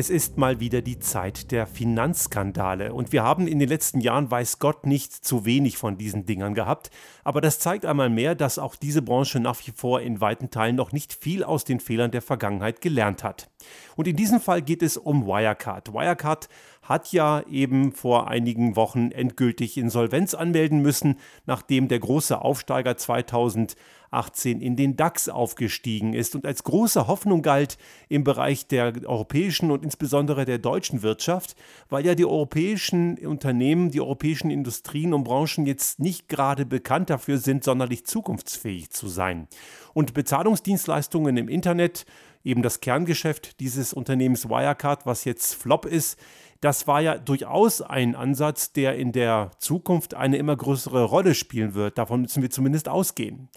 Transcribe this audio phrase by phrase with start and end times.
[0.00, 4.30] Es ist mal wieder die Zeit der Finanzskandale und wir haben in den letzten Jahren,
[4.30, 6.92] weiß Gott, nicht zu wenig von diesen Dingern gehabt.
[7.24, 10.76] Aber das zeigt einmal mehr, dass auch diese Branche nach wie vor in weiten Teilen
[10.76, 13.50] noch nicht viel aus den Fehlern der Vergangenheit gelernt hat.
[13.96, 15.92] Und in diesem Fall geht es um Wirecard.
[15.92, 16.48] Wirecard
[16.88, 24.62] hat ja eben vor einigen Wochen endgültig Insolvenz anmelden müssen, nachdem der große Aufsteiger 2018
[24.62, 27.76] in den DAX aufgestiegen ist und als große Hoffnung galt
[28.08, 31.56] im Bereich der europäischen und insbesondere der deutschen Wirtschaft,
[31.90, 37.36] weil ja die europäischen Unternehmen, die europäischen Industrien und Branchen jetzt nicht gerade bekannt dafür
[37.36, 39.46] sind, sonderlich zukunftsfähig zu sein.
[39.92, 42.06] Und Bezahlungsdienstleistungen im Internet,
[42.44, 46.18] eben das Kerngeschäft dieses Unternehmens Wirecard, was jetzt Flop ist,
[46.60, 51.74] das war ja durchaus ein Ansatz, der in der Zukunft eine immer größere Rolle spielen
[51.74, 51.98] wird.
[51.98, 53.48] Davon müssen wir zumindest ausgehen.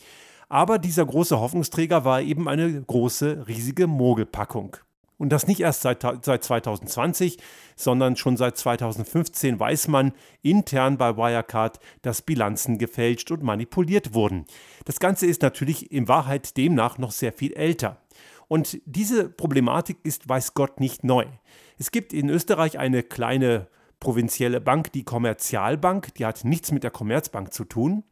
[0.49, 4.77] Aber dieser große Hoffnungsträger war eben eine große, riesige Mogelpackung.
[5.17, 7.37] Und das nicht erst seit, seit 2020,
[7.75, 14.45] sondern schon seit 2015 weiß man intern bei Wirecard, dass Bilanzen gefälscht und manipuliert wurden.
[14.85, 18.00] Das Ganze ist natürlich in Wahrheit demnach noch sehr viel älter.
[18.51, 21.25] Und diese Problematik ist, weiß Gott, nicht neu.
[21.77, 23.69] Es gibt in Österreich eine kleine
[24.01, 28.03] provinzielle Bank, die Kommerzialbank, die hat nichts mit der Commerzbank zu tun.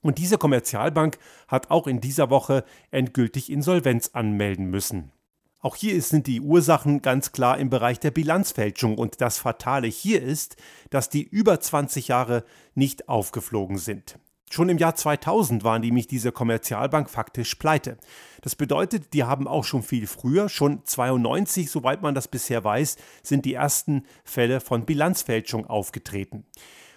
[0.00, 5.12] Und diese Kommerzialbank hat auch in dieser Woche endgültig Insolvenz anmelden müssen.
[5.60, 10.20] Auch hier sind die Ursachen ganz klar im Bereich der Bilanzfälschung und das Fatale hier
[10.20, 10.56] ist,
[10.90, 12.42] dass die über 20 Jahre
[12.74, 14.18] nicht aufgeflogen sind.
[14.50, 17.98] Schon im Jahr 2000 waren nämlich diese Kommerzialbank faktisch pleite.
[18.42, 22.96] Das bedeutet, die haben auch schon viel früher, schon 92, soweit man das bisher weiß,
[23.22, 26.44] sind die ersten Fälle von Bilanzfälschung aufgetreten.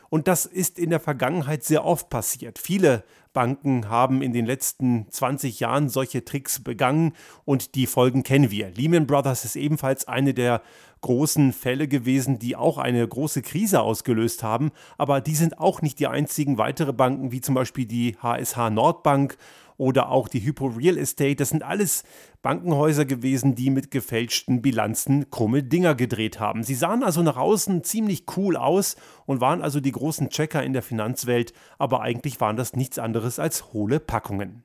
[0.10, 2.60] Und das ist in der Vergangenheit sehr oft passiert.
[2.60, 7.14] Viele Banken haben in den letzten 20 Jahren solche Tricks begangen
[7.46, 8.72] und die Folgen kennen wir.
[8.72, 10.62] Lehman Brothers ist ebenfalls eine der
[11.02, 14.72] großen Fälle gewesen, die auch eine große Krise ausgelöst haben.
[14.98, 19.38] Aber die sind auch nicht die einzigen weitere Banken, wie zum Beispiel die HSH Nordbank
[19.78, 21.36] oder auch die Hypo Real Estate.
[21.36, 22.04] Das sind alles
[22.42, 26.64] Bankenhäuser gewesen, die mit gefälschten Bilanzen krumme Dinger gedreht haben.
[26.64, 28.96] Sie sahen also nach außen ziemlich cool aus
[29.26, 33.40] und waren also die großen Checker in der Finanzwelt, aber eigentlich waren das nichts anderes
[33.40, 34.64] als hohle Packungen.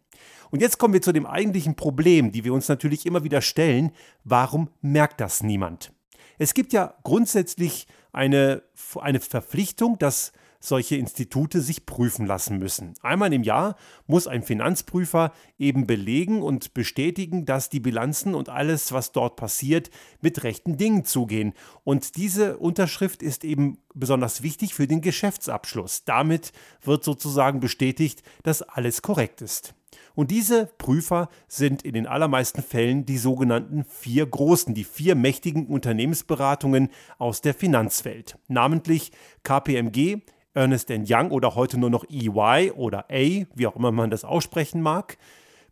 [0.51, 3.91] Und jetzt kommen wir zu dem eigentlichen Problem, die wir uns natürlich immer wieder stellen.
[4.23, 5.93] Warum merkt das niemand?
[6.39, 8.63] Es gibt ja grundsätzlich eine,
[9.01, 12.95] eine Verpflichtung, dass solche Institute sich prüfen lassen müssen.
[13.03, 18.93] Einmal im Jahr muss ein Finanzprüfer eben belegen und bestätigen, dass die Bilanzen und alles,
[18.93, 19.91] was dort passiert,
[20.21, 21.53] mit rechten Dingen zugehen.
[21.85, 26.05] Und diese Unterschrift ist eben besonders wichtig für den Geschäftsabschluss.
[26.05, 26.53] Damit
[26.83, 29.75] wird sozusagen bestätigt, dass alles korrekt ist.
[30.15, 35.67] Und diese Prüfer sind in den allermeisten Fällen die sogenannten vier Großen, die vier mächtigen
[35.67, 39.13] Unternehmensberatungen aus der Finanzwelt, namentlich
[39.43, 40.21] KPMG,
[40.55, 44.83] Ernest Young oder heute nur noch EY oder A, wie auch immer man das aussprechen
[44.83, 45.17] mag,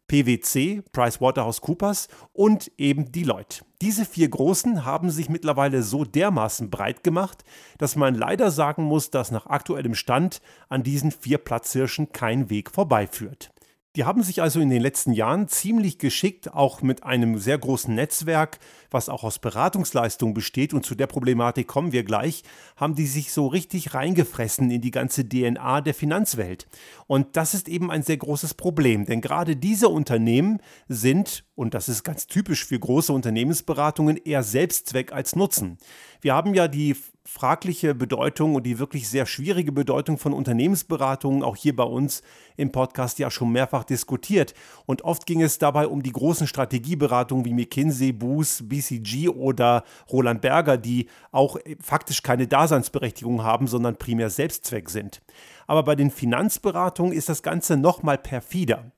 [0.08, 3.64] PwC, PricewaterhouseCoopers und eben Deloitte.
[3.80, 7.44] Diese vier Großen haben sich mittlerweile so dermaßen breit gemacht,
[7.78, 12.72] dass man leider sagen muss, dass nach aktuellem Stand an diesen vier Platzhirschen kein Weg
[12.72, 13.52] vorbeiführt.
[13.96, 17.92] Die haben sich also in den letzten Jahren ziemlich geschickt, auch mit einem sehr großen
[17.92, 22.44] Netzwerk, was auch aus Beratungsleistungen besteht, und zu der Problematik kommen wir gleich,
[22.76, 26.68] haben die sich so richtig reingefressen in die ganze DNA der Finanzwelt.
[27.08, 31.90] Und das ist eben ein sehr großes Problem, denn gerade diese Unternehmen sind, und das
[31.90, 35.76] ist ganz typisch für große Unternehmensberatungen, eher Selbstzweck als Nutzen.
[36.22, 41.56] Wir haben ja die fragliche Bedeutung und die wirklich sehr schwierige Bedeutung von Unternehmensberatungen auch
[41.56, 42.22] hier bei uns
[42.56, 44.54] im Podcast ja schon mehrfach diskutiert.
[44.86, 50.40] Und oft ging es dabei um die großen Strategieberatungen wie McKinsey, Booz, BCG oder Roland
[50.40, 55.20] Berger, die auch faktisch keine Daseinsberechtigung haben, sondern primär Selbstzweck sind.
[55.66, 58.90] Aber bei den Finanzberatungen ist das Ganze noch mal perfider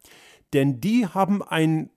[0.52, 1.90] denn die haben ein,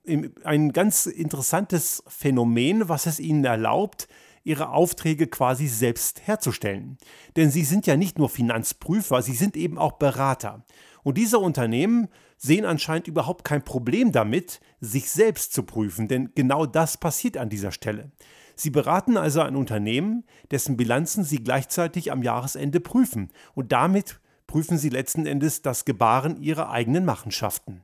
[0.44, 4.08] ein ganz interessantes Phänomen, was es ihnen erlaubt,
[4.44, 6.98] ihre Aufträge quasi selbst herzustellen.
[7.36, 10.64] Denn sie sind ja nicht nur Finanzprüfer, sie sind eben auch Berater.
[11.02, 16.64] Und diese Unternehmen sehen anscheinend überhaupt kein Problem damit, sich selbst zu prüfen, denn genau
[16.66, 18.12] das passiert an dieser Stelle.
[18.54, 24.78] Sie beraten also ein Unternehmen, dessen Bilanzen sie gleichzeitig am Jahresende prüfen und damit prüfen
[24.78, 27.82] sie letzten Endes das Gebaren ihrer eigenen Machenschaften.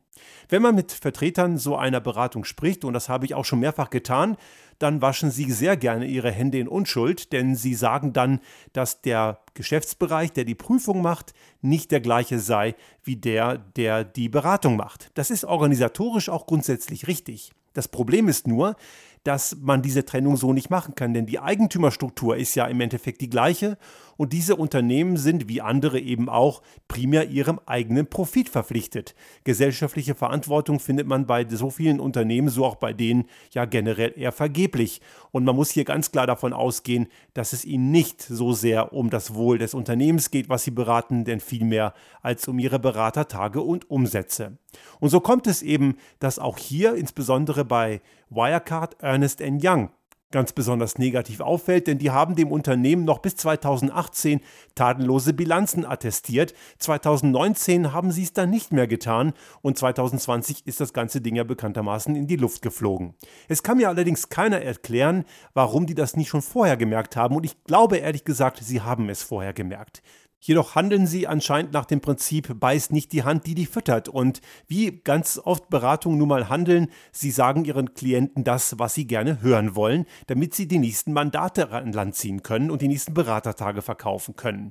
[0.48, 3.90] Wenn man mit Vertretern so einer Beratung spricht, und das habe ich auch schon mehrfach
[3.90, 4.36] getan,
[4.78, 8.40] dann waschen sie sehr gerne ihre Hände in Unschuld, denn sie sagen dann,
[8.72, 12.74] dass der Geschäftsbereich, der die Prüfung macht, nicht der gleiche sei
[13.04, 15.10] wie der, der die Beratung macht.
[15.14, 17.52] Das ist organisatorisch auch grundsätzlich richtig.
[17.74, 18.76] Das Problem ist nur,
[19.24, 23.20] dass man diese Trennung so nicht machen kann, denn die Eigentümerstruktur ist ja im Endeffekt
[23.20, 23.78] die gleiche
[24.16, 29.14] und diese Unternehmen sind wie andere eben auch primär ihrem eigenen Profit verpflichtet.
[29.44, 34.32] Gesellschaftliche Verantwortung findet man bei so vielen Unternehmen, so auch bei denen ja generell eher
[34.32, 38.92] vergeblich und man muss hier ganz klar davon ausgehen, dass es ihnen nicht so sehr
[38.92, 43.60] um das Wohl des Unternehmens geht, was sie beraten, denn vielmehr als um ihre Beratertage
[43.60, 44.58] und Umsätze.
[45.00, 49.90] Und so kommt es eben, dass auch hier insbesondere bei Wirecard Ernest Young
[50.32, 54.40] ganz besonders negativ auffällt, denn die haben dem Unternehmen noch bis 2018
[54.74, 56.54] tadellose Bilanzen attestiert.
[56.78, 61.44] 2019 haben sie es dann nicht mehr getan und 2020 ist das ganze Ding ja
[61.44, 63.14] bekanntermaßen in die Luft geflogen.
[63.48, 65.24] Es kann mir allerdings keiner erklären,
[65.54, 69.08] warum die das nicht schon vorher gemerkt haben und ich glaube ehrlich gesagt, sie haben
[69.08, 70.02] es vorher gemerkt.
[70.44, 74.08] Jedoch handeln sie anscheinend nach dem Prinzip, beißt nicht die Hand, die die füttert.
[74.08, 79.06] Und wie ganz oft Beratungen nun mal handeln, sie sagen ihren Klienten das, was sie
[79.06, 83.14] gerne hören wollen, damit sie die nächsten Mandate an Land ziehen können und die nächsten
[83.14, 84.70] Beratertage verkaufen können.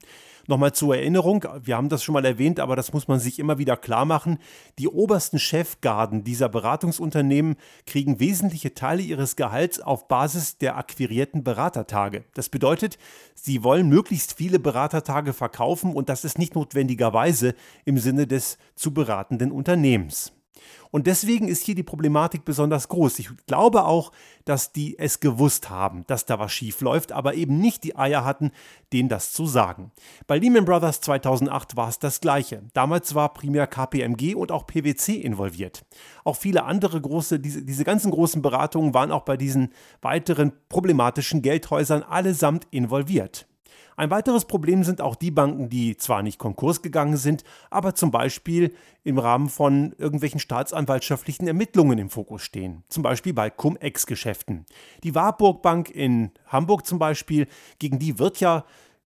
[0.51, 3.57] Nochmal zur Erinnerung, wir haben das schon mal erwähnt, aber das muss man sich immer
[3.57, 4.38] wieder klar machen.
[4.80, 7.56] Die obersten Chefgarden dieser Beratungsunternehmen
[7.86, 12.25] kriegen wesentliche Teile ihres Gehalts auf Basis der akquirierten Beratertage.
[12.33, 12.98] Das bedeutet,
[13.33, 17.56] sie wollen möglichst viele Beratertage verkaufen und das ist nicht notwendigerweise
[17.86, 20.33] im Sinne des zu beratenden Unternehmens.
[20.92, 23.19] Und deswegen ist hier die Problematik besonders groß.
[23.19, 24.12] Ich glaube auch,
[24.46, 28.25] dass die es gewusst haben, dass da was schief läuft, aber eben nicht die Eier
[28.25, 28.52] hatten,
[28.92, 29.92] denen das zu sagen.
[30.28, 32.63] Bei Lehman Brothers 2008 war es das gleiche.
[32.74, 35.86] Damals war primär KPMG und auch PwC involviert.
[36.24, 41.42] Auch viele andere große, diese, diese ganzen großen Beratungen waren auch bei diesen weiteren problematischen
[41.42, 43.48] Geldhäusern allesamt involviert.
[43.96, 48.12] Ein weiteres Problem sind auch die Banken, die zwar nicht Konkurs gegangen sind, aber zum
[48.12, 48.74] Beispiel
[49.04, 52.84] im Rahmen von irgendwelchen staatsanwaltschaftlichen Ermittlungen im Fokus stehen.
[52.90, 54.66] Zum Beispiel bei Cum-Ex-Geschäften.
[55.04, 57.48] Die Warburg Bank in Hamburg zum Beispiel,
[57.80, 58.66] gegen die wird ja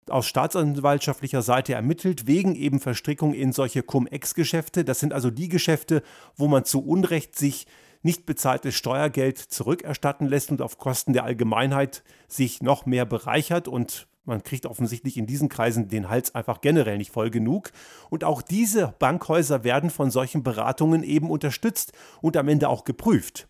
[0.08, 4.84] aus staatsanwaltschaftlicher Seite ermittelt, wegen eben Verstrickung in solche Cum-Ex-Geschäfte.
[4.84, 6.02] Das sind also die Geschäfte,
[6.36, 7.66] wo man zu Unrecht sich
[8.02, 14.08] nicht bezahltes Steuergeld zurückerstatten lässt und auf Kosten der Allgemeinheit sich noch mehr bereichert und
[14.30, 17.70] man kriegt offensichtlich in diesen Kreisen den Hals einfach generell nicht voll genug.
[18.08, 21.92] Und auch diese Bankhäuser werden von solchen Beratungen eben unterstützt
[22.22, 23.46] und am Ende auch geprüft.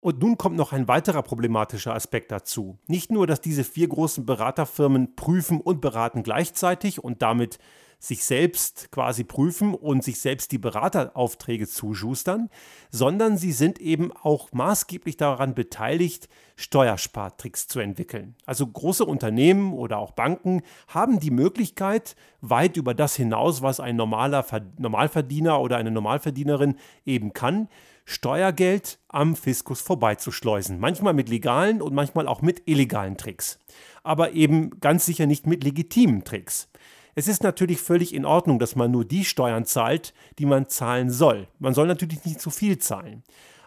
[0.00, 2.76] Und nun kommt noch ein weiterer problematischer Aspekt dazu.
[2.86, 7.58] Nicht nur, dass diese vier großen Beraterfirmen prüfen und beraten gleichzeitig und damit
[7.98, 12.50] sich selbst quasi prüfen und sich selbst die Berateraufträge zuschustern,
[12.90, 18.36] sondern sie sind eben auch maßgeblich daran beteiligt, Steuerspartricks zu entwickeln.
[18.46, 23.96] Also große Unternehmen oder auch Banken haben die Möglichkeit, weit über das hinaus, was ein
[23.96, 24.44] normaler
[24.78, 27.68] Normalverdiener oder eine Normalverdienerin eben kann,
[28.04, 30.78] Steuergeld am Fiskus vorbeizuschleusen.
[30.78, 33.58] Manchmal mit legalen und manchmal auch mit illegalen Tricks.
[34.02, 36.68] Aber eben ganz sicher nicht mit legitimen Tricks.
[37.14, 41.10] Es ist natürlich völlig in Ordnung, dass man nur die Steuern zahlt, die man zahlen
[41.10, 41.46] soll.
[41.58, 43.22] Man soll natürlich nicht zu viel zahlen.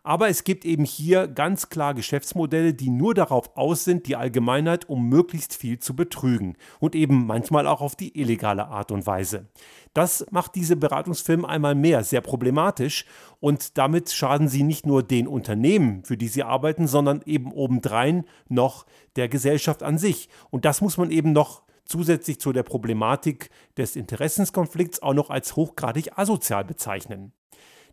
[0.07, 4.87] Aber es gibt eben hier ganz klar Geschäftsmodelle, die nur darauf aus sind, die Allgemeinheit
[4.87, 9.47] um möglichst viel zu betrügen und eben manchmal auch auf die illegale Art und Weise.
[9.93, 13.03] Das macht diese Beratungsfirmen einmal mehr sehr problematisch
[13.41, 18.23] und damit schaden sie nicht nur den Unternehmen, für die sie arbeiten, sondern eben obendrein
[18.47, 18.85] noch
[19.17, 20.29] der Gesellschaft an sich.
[20.51, 25.55] Und das muss man eben noch zusätzlich zu der Problematik des Interessenskonflikts auch noch als
[25.55, 27.31] hochgradig asozial bezeichnen.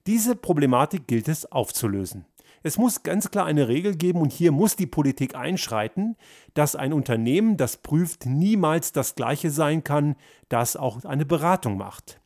[0.06, 2.26] Diese Problematik gilt es aufzulösen.
[2.62, 6.16] Es muss ganz klar eine Regel geben und hier muss die Politik einschreiten,
[6.54, 10.16] dass ein Unternehmen, das prüft, niemals das gleiche sein kann,
[10.48, 12.20] das auch eine Beratung macht.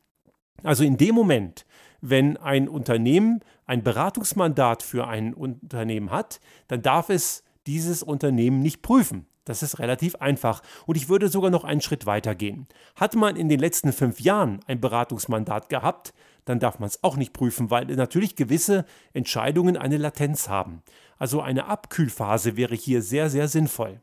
[0.63, 1.65] Also in dem Moment,
[2.01, 8.81] wenn ein Unternehmen ein Beratungsmandat für ein Unternehmen hat, dann darf es dieses Unternehmen nicht
[8.81, 9.25] prüfen.
[9.49, 10.61] Das ist relativ einfach.
[10.85, 12.67] Und ich würde sogar noch einen Schritt weiter gehen.
[12.95, 16.13] Hat man in den letzten fünf Jahren ein Beratungsmandat gehabt,
[16.45, 20.83] dann darf man es auch nicht prüfen, weil natürlich gewisse Entscheidungen eine Latenz haben.
[21.17, 23.99] Also eine Abkühlphase wäre hier sehr, sehr sinnvoll.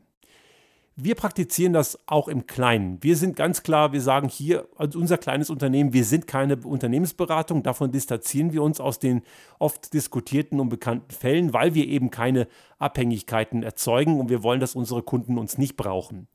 [0.99, 2.97] Wir praktizieren das auch im Kleinen.
[3.03, 7.61] Wir sind ganz klar, wir sagen hier, also unser kleines Unternehmen, wir sind keine Unternehmensberatung.
[7.61, 9.21] Davon distanzieren wir uns aus den
[9.59, 12.47] oft diskutierten und bekannten Fällen, weil wir eben keine
[12.79, 16.27] Abhängigkeiten erzeugen und wir wollen, dass unsere Kunden uns nicht brauchen.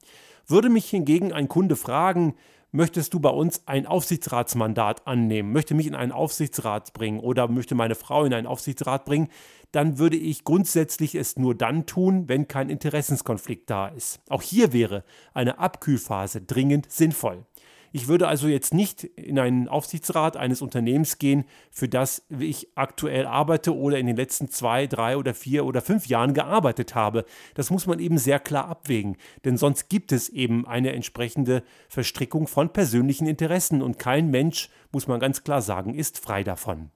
[0.46, 2.36] Würde mich hingegen ein Kunde fragen,
[2.72, 7.74] möchtest du bei uns ein Aufsichtsratsmandat annehmen, möchte mich in einen Aufsichtsrat bringen oder möchte
[7.74, 9.28] meine Frau in einen Aufsichtsrat bringen,
[9.70, 14.20] dann würde ich grundsätzlich es nur dann tun, wenn kein Interessenskonflikt da ist.
[14.28, 17.44] Auch hier wäre eine Abkühlphase dringend sinnvoll.
[17.92, 23.26] Ich würde also jetzt nicht in einen Aufsichtsrat eines Unternehmens gehen, für das ich aktuell
[23.26, 27.26] arbeite oder in den letzten zwei, drei oder vier oder fünf Jahren gearbeitet habe.
[27.54, 32.46] Das muss man eben sehr klar abwägen, denn sonst gibt es eben eine entsprechende Verstrickung
[32.46, 36.90] von persönlichen Interessen und kein Mensch, muss man ganz klar sagen, ist frei davon.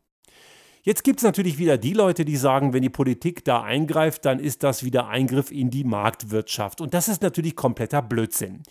[0.83, 4.39] Jetzt gibt es natürlich wieder die Leute, die sagen, wenn die Politik da eingreift, dann
[4.39, 6.81] ist das wieder Eingriff in die Marktwirtschaft.
[6.81, 8.63] Und das ist natürlich kompletter Blödsinn.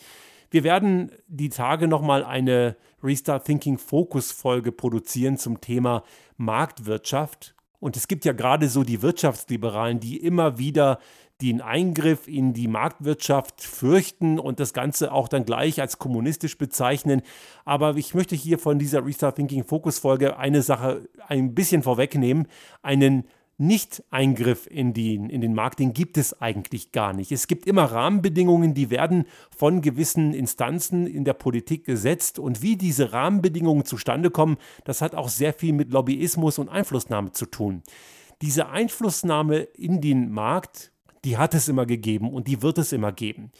[0.55, 6.03] Wir werden die Tage nochmal eine Restart Thinking Focus Folge produzieren zum Thema
[6.37, 7.55] Marktwirtschaft.
[7.81, 10.99] Und es gibt ja gerade so die Wirtschaftsliberalen, die immer wieder
[11.41, 17.21] den Eingriff in die Marktwirtschaft fürchten und das Ganze auch dann gleich als kommunistisch bezeichnen.
[17.65, 22.47] Aber ich möchte hier von dieser Restart Thinking Focus Folge eine Sache ein bisschen vorwegnehmen.
[22.81, 23.25] Einen
[23.57, 27.31] nicht-Eingriff in, in den Markt, den gibt es eigentlich gar nicht.
[27.31, 32.37] Es gibt immer Rahmenbedingungen, die werden von gewissen Instanzen in der Politik gesetzt.
[32.37, 37.31] Und wie diese Rahmenbedingungen zustande kommen, das hat auch sehr viel mit Lobbyismus und Einflussnahme
[37.31, 37.81] zu tun.
[38.41, 40.91] Diese Einflussnahme in den Markt,
[41.23, 43.51] die hat es immer gegeben und die wird es immer geben.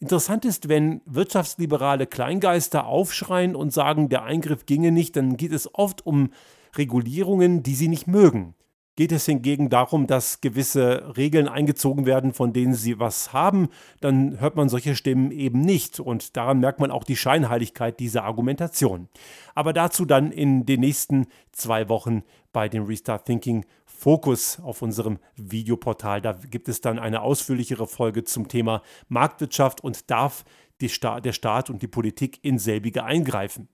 [0.00, 5.72] Interessant ist, wenn wirtschaftsliberale Kleingeister aufschreien und sagen, der Eingriff ginge nicht, dann geht es
[5.72, 6.30] oft um
[6.76, 8.56] Regulierungen, die sie nicht mögen
[8.96, 13.68] geht es hingegen darum, dass gewisse Regeln eingezogen werden, von denen sie was haben,
[14.00, 16.00] dann hört man solche Stimmen eben nicht.
[16.00, 19.08] Und daran merkt man auch die Scheinheiligkeit dieser Argumentation.
[19.54, 22.22] Aber dazu dann in den nächsten zwei Wochen
[22.52, 26.20] bei dem Restart Thinking Fokus auf unserem Videoportal.
[26.20, 30.44] Da gibt es dann eine ausführlichere Folge zum Thema Marktwirtschaft und darf
[30.86, 33.68] Sta der Staat und die Politik in selbige eingreifen.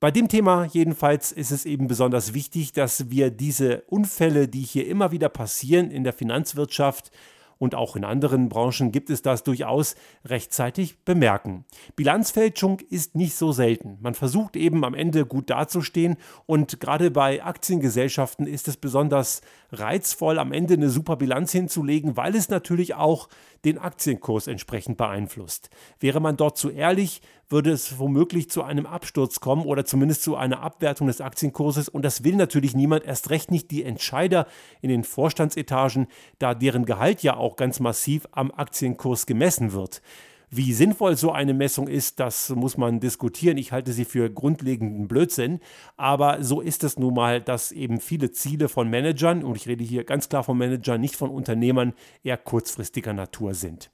[0.00, 4.86] Bei dem Thema jedenfalls ist es eben besonders wichtig, dass wir diese Unfälle, die hier
[4.86, 7.10] immer wieder passieren in der Finanzwirtschaft,
[7.58, 11.64] und auch in anderen Branchen gibt es das durchaus rechtzeitig bemerken.
[11.96, 13.98] Bilanzfälschung ist nicht so selten.
[14.00, 16.16] Man versucht eben am Ende gut dazustehen
[16.46, 19.42] und gerade bei Aktiengesellschaften ist es besonders
[19.72, 23.28] reizvoll, am Ende eine super Bilanz hinzulegen, weil es natürlich auch
[23.64, 25.68] den Aktienkurs entsprechend beeinflusst.
[25.98, 30.36] Wäre man dort zu ehrlich, würde es womöglich zu einem Absturz kommen oder zumindest zu
[30.36, 31.88] einer Abwertung des Aktienkurses.
[31.88, 34.46] Und das will natürlich niemand, erst recht nicht die Entscheider
[34.80, 40.02] in den Vorstandsetagen, da deren Gehalt ja auch ganz massiv am Aktienkurs gemessen wird.
[40.50, 43.58] Wie sinnvoll so eine Messung ist, das muss man diskutieren.
[43.58, 45.60] Ich halte sie für grundlegenden Blödsinn.
[45.98, 49.84] Aber so ist es nun mal, dass eben viele Ziele von Managern, und ich rede
[49.84, 51.92] hier ganz klar von Managern, nicht von Unternehmern,
[52.24, 53.90] eher kurzfristiger Natur sind.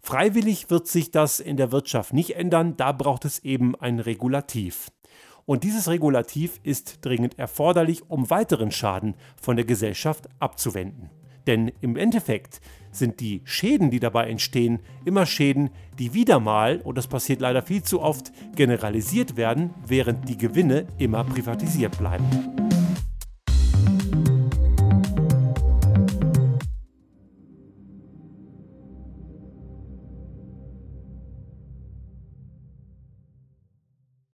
[0.00, 4.90] Freiwillig wird sich das in der Wirtschaft nicht ändern, da braucht es eben ein Regulativ.
[5.44, 11.10] Und dieses Regulativ ist dringend erforderlich, um weiteren Schaden von der Gesellschaft abzuwenden.
[11.46, 16.98] Denn im Endeffekt sind die Schäden, die dabei entstehen, immer Schäden, die wieder mal, und
[16.98, 22.67] das passiert leider viel zu oft, generalisiert werden, während die Gewinne immer privatisiert bleiben.